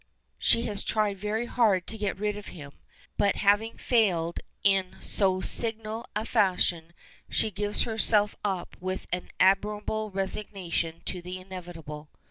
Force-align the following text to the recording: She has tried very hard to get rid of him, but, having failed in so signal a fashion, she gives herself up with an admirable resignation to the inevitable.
She 0.39 0.63
has 0.63 0.83
tried 0.83 1.19
very 1.19 1.45
hard 1.45 1.85
to 1.85 1.95
get 1.99 2.17
rid 2.17 2.35
of 2.35 2.47
him, 2.47 2.73
but, 3.19 3.35
having 3.35 3.77
failed 3.77 4.39
in 4.63 4.97
so 4.99 5.41
signal 5.41 6.07
a 6.15 6.25
fashion, 6.25 6.93
she 7.29 7.51
gives 7.51 7.83
herself 7.83 8.35
up 8.43 8.75
with 8.79 9.05
an 9.13 9.29
admirable 9.39 10.09
resignation 10.09 11.03
to 11.05 11.21
the 11.21 11.37
inevitable. 11.39 12.09